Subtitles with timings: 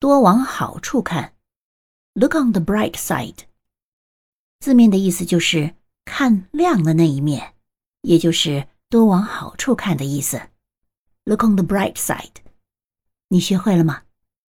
[0.00, 1.34] 多往好处看
[2.14, 3.44] look on the bright side
[4.58, 5.74] 字面的意思就是
[6.06, 7.54] 看亮的那一面
[8.00, 10.40] 也就是多往好处看的意思
[11.24, 12.36] look on the bright side
[13.28, 14.04] 你学会了吗